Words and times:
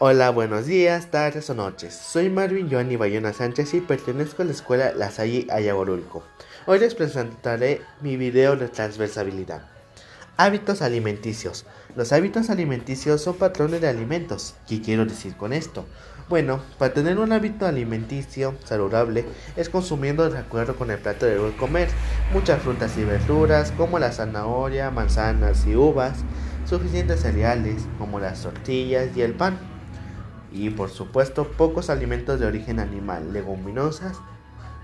Hola, 0.00 0.30
buenos 0.30 0.66
días, 0.66 1.10
tardes 1.10 1.50
o 1.50 1.54
noches. 1.54 1.92
Soy 1.92 2.30
Marvin 2.30 2.70
Joanny 2.70 2.94
Bayona 2.94 3.32
Sánchez 3.32 3.74
y 3.74 3.80
pertenezco 3.80 4.42
a 4.42 4.44
la 4.44 4.52
escuela 4.52 4.92
La 4.92 5.10
Salle 5.10 5.48
Ayaborulco. 5.50 6.22
Hoy 6.66 6.78
les 6.78 6.94
presentaré 6.94 7.82
mi 8.00 8.16
video 8.16 8.54
de 8.54 8.68
transversabilidad. 8.68 9.62
Hábitos 10.36 10.82
alimenticios. 10.82 11.66
Los 11.96 12.12
hábitos 12.12 12.48
alimenticios 12.48 13.22
son 13.22 13.38
patrones 13.38 13.80
de 13.80 13.88
alimentos. 13.88 14.54
¿Qué 14.68 14.80
quiero 14.80 15.04
decir 15.04 15.36
con 15.36 15.52
esto? 15.52 15.84
Bueno, 16.28 16.62
para 16.78 16.94
tener 16.94 17.18
un 17.18 17.32
hábito 17.32 17.66
alimenticio 17.66 18.54
saludable 18.62 19.24
es 19.56 19.68
consumiendo 19.68 20.30
de 20.30 20.38
acuerdo 20.38 20.76
con 20.76 20.92
el 20.92 20.98
plato 20.98 21.26
de 21.26 21.56
comer 21.56 21.88
muchas 22.32 22.62
frutas 22.62 22.96
y 22.98 23.04
verduras 23.04 23.72
como 23.72 23.98
la 23.98 24.12
zanahoria, 24.12 24.92
manzanas 24.92 25.66
y 25.66 25.74
uvas, 25.74 26.18
suficientes 26.66 27.22
cereales 27.22 27.82
como 27.98 28.20
las 28.20 28.42
tortillas 28.42 29.08
y 29.16 29.22
el 29.22 29.34
pan 29.34 29.77
y 30.52 30.70
por 30.70 30.90
supuesto 30.90 31.46
pocos 31.46 31.90
alimentos 31.90 32.40
de 32.40 32.46
origen 32.46 32.80
animal, 32.80 33.32
leguminosas 33.32 34.18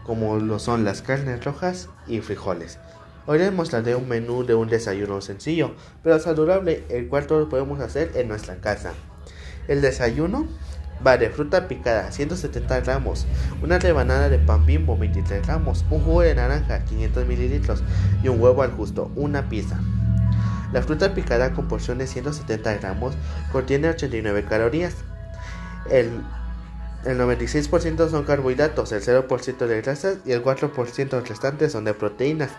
como 0.04 0.36
lo 0.36 0.58
son 0.58 0.84
las 0.84 1.02
carnes 1.02 1.44
rojas 1.44 1.88
y 2.06 2.20
frijoles. 2.20 2.78
Hoy 3.26 3.38
les 3.38 3.52
mostraré 3.52 3.96
un 3.96 4.06
menú 4.06 4.44
de 4.44 4.54
un 4.54 4.68
desayuno 4.68 5.22
sencillo, 5.22 5.74
pero 6.02 6.18
saludable, 6.18 6.84
el 6.90 7.08
cual 7.08 7.26
todos 7.26 7.48
podemos 7.48 7.80
hacer 7.80 8.12
en 8.14 8.28
nuestra 8.28 8.56
casa. 8.56 8.92
El 9.66 9.80
desayuno 9.80 10.46
va 11.04 11.16
de 11.16 11.30
fruta 11.30 11.66
picada 11.66 12.12
170 12.12 12.80
gramos, 12.80 13.26
una 13.62 13.78
rebanada 13.78 14.28
de 14.28 14.38
pan 14.38 14.66
bimbo 14.66 14.98
23 14.98 15.46
gramos, 15.46 15.86
un 15.90 16.02
jugo 16.02 16.20
de 16.20 16.34
naranja 16.34 16.84
500 16.84 17.26
mililitros 17.26 17.82
y 18.22 18.28
un 18.28 18.40
huevo 18.40 18.62
al 18.62 18.72
gusto, 18.72 19.10
una 19.16 19.48
pizza. 19.48 19.80
La 20.72 20.82
fruta 20.82 21.14
picada 21.14 21.52
con 21.52 21.66
porciones 21.66 22.10
170 22.10 22.74
gramos 22.74 23.14
contiene 23.52 23.88
89 23.88 24.44
calorías. 24.44 24.96
El, 25.90 26.22
96% 27.04 28.08
son 28.08 28.24
carbohidratos, 28.24 28.92
el 28.92 29.02
0% 29.02 29.66
de 29.66 29.82
grasas 29.82 30.18
y 30.24 30.32
el 30.32 30.42
4% 30.42 31.22
restante 31.22 31.68
son 31.68 31.84
de 31.84 31.92
proteínas. 31.92 32.50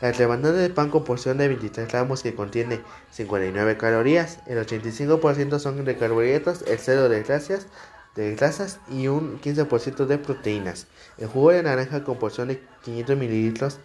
La 0.00 0.12
rebanada 0.12 0.54
de 0.54 0.70
pan 0.70 0.90
con 0.90 1.04
porción 1.04 1.38
de 1.38 1.48
23 1.48 1.88
gramos 1.88 2.22
que 2.22 2.34
contiene 2.34 2.80
59 3.10 3.76
calorías, 3.76 4.38
el 4.46 4.58
85% 4.58 5.58
son 5.58 5.84
de 5.84 5.96
carbohidratos, 5.96 6.62
el 6.68 6.78
0 6.78 7.08
de 7.08 7.22
grasas, 7.22 7.66
de 8.14 8.34
grasas 8.36 8.78
y 8.88 9.08
un 9.08 9.40
15% 9.40 10.06
de 10.06 10.18
proteínas. 10.18 10.86
El 11.18 11.28
jugo 11.28 11.50
de 11.50 11.62
naranja 11.62 12.04
con 12.04 12.18
porción 12.18 12.48
de 12.48 12.62
500 12.84 13.16
mililitros 13.16 13.80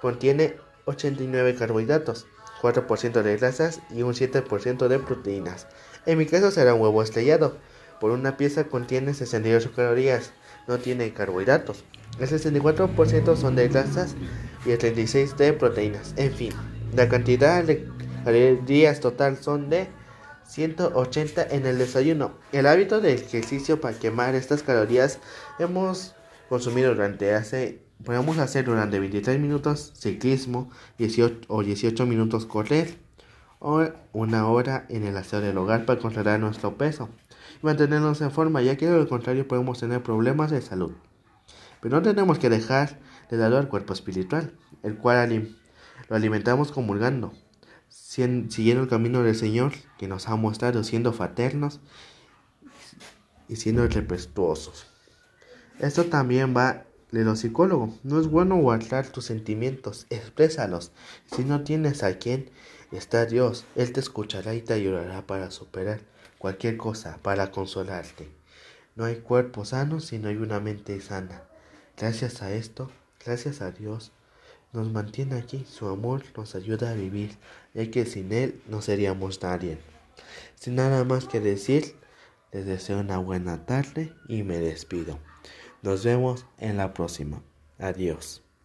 contiene 0.00 0.56
89 0.86 1.54
carbohidratos, 1.54 2.26
4% 2.62 3.22
de 3.22 3.36
grasas 3.36 3.80
y 3.90 4.02
un 4.02 4.14
7% 4.14 4.88
de 4.88 4.98
proteínas. 4.98 5.66
En 6.06 6.18
mi 6.18 6.26
caso 6.26 6.50
será 6.50 6.74
un 6.74 6.80
huevo 6.80 7.02
estrellado 7.02 7.56
por 8.02 8.10
una 8.10 8.36
pieza 8.36 8.64
contiene 8.64 9.14
68 9.14 9.74
calorías, 9.76 10.32
no 10.66 10.78
tiene 10.78 11.12
carbohidratos. 11.12 11.84
El 12.18 12.28
64% 12.28 13.36
son 13.36 13.54
de 13.54 13.68
grasas 13.68 14.16
y 14.66 14.72
el 14.72 14.78
36% 14.80 15.36
de 15.36 15.52
proteínas. 15.52 16.12
En 16.16 16.32
fin, 16.32 16.52
la 16.96 17.08
cantidad 17.08 17.62
de 17.62 17.86
calorías 18.24 18.98
total 18.98 19.36
son 19.36 19.70
de 19.70 19.86
180 20.48 21.46
en 21.52 21.64
el 21.64 21.78
desayuno. 21.78 22.32
El 22.50 22.66
hábito 22.66 23.00
del 23.00 23.20
ejercicio 23.20 23.80
para 23.80 23.96
quemar 23.96 24.34
estas 24.34 24.64
calorías 24.64 25.20
hemos 25.60 26.16
consumido 26.48 26.92
durante 26.96 27.32
hace 27.32 27.84
podemos 28.04 28.38
hacer 28.38 28.64
durante 28.64 28.98
23 28.98 29.38
minutos 29.38 29.92
ciclismo 29.94 30.72
18 30.98 31.42
o 31.46 31.62
18 31.62 32.04
minutos 32.06 32.46
correr 32.46 32.96
o 33.60 33.84
una 34.12 34.48
hora 34.48 34.86
en 34.88 35.04
el 35.04 35.16
aseo 35.16 35.40
del 35.40 35.56
hogar 35.56 35.84
para 35.84 36.00
controlar 36.00 36.40
nuestro 36.40 36.76
peso 36.76 37.08
mantenernos 37.62 38.20
en 38.20 38.30
forma, 38.30 38.62
ya 38.62 38.76
que 38.76 38.86
de 38.86 38.98
lo 38.98 39.08
contrario 39.08 39.48
podemos 39.48 39.78
tener 39.78 40.02
problemas 40.02 40.50
de 40.50 40.60
salud. 40.60 40.92
Pero 41.80 41.96
no 41.96 42.02
tenemos 42.02 42.38
que 42.38 42.50
dejar 42.50 42.98
de 43.30 43.36
lado 43.36 43.58
al 43.58 43.68
cuerpo 43.68 43.92
espiritual, 43.92 44.52
el 44.82 44.96
cual 44.96 45.56
lo 46.08 46.16
alimentamos 46.16 46.70
comulgando, 46.70 47.32
siguiendo 47.88 48.82
el 48.82 48.88
camino 48.88 49.22
del 49.22 49.34
Señor 49.34 49.72
que 49.98 50.08
nos 50.08 50.28
ha 50.28 50.36
mostrado 50.36 50.84
siendo 50.84 51.12
fraternos 51.12 51.80
y 53.48 53.56
siendo 53.56 53.86
respetuosos. 53.86 54.86
Esto 55.78 56.04
también 56.04 56.54
va 56.56 56.84
de 57.10 57.24
los 57.24 57.40
psicólogos. 57.40 57.90
No 58.04 58.20
es 58.20 58.28
bueno 58.28 58.56
guardar 58.56 59.08
tus 59.08 59.24
sentimientos, 59.24 60.06
exprésalos. 60.10 60.92
Si 61.26 61.44
no 61.44 61.64
tienes 61.64 62.02
a 62.02 62.18
quien 62.18 62.50
está 62.92 63.26
Dios, 63.26 63.64
Él 63.74 63.92
te 63.92 64.00
escuchará 64.00 64.54
y 64.54 64.62
te 64.62 64.74
ayudará 64.74 65.26
para 65.26 65.50
superar 65.50 66.11
cualquier 66.42 66.76
cosa, 66.76 67.20
para 67.22 67.52
consolarte. 67.52 68.28
No 68.96 69.04
hay 69.04 69.20
cuerpo 69.20 69.64
sano 69.64 70.00
si 70.00 70.18
no 70.18 70.28
hay 70.28 70.34
una 70.34 70.58
mente 70.58 71.00
sana. 71.00 71.44
Gracias 71.96 72.42
a 72.42 72.52
esto, 72.52 72.90
gracias 73.24 73.62
a 73.62 73.70
Dios, 73.70 74.10
nos 74.72 74.90
mantiene 74.90 75.36
aquí. 75.36 75.64
Su 75.70 75.86
amor 75.86 76.24
nos 76.36 76.56
ayuda 76.56 76.90
a 76.90 76.94
vivir, 76.94 77.38
ya 77.74 77.88
que 77.92 78.06
sin 78.06 78.32
Él 78.32 78.60
no 78.66 78.82
seríamos 78.82 79.40
nadie. 79.40 79.78
Sin 80.56 80.74
nada 80.74 81.04
más 81.04 81.26
que 81.26 81.38
decir, 81.38 81.94
les 82.50 82.66
deseo 82.66 82.98
una 82.98 83.18
buena 83.18 83.64
tarde 83.64 84.12
y 84.26 84.42
me 84.42 84.58
despido. 84.58 85.20
Nos 85.80 86.02
vemos 86.02 86.44
en 86.58 86.76
la 86.76 86.92
próxima. 86.92 87.40
Adiós. 87.78 88.41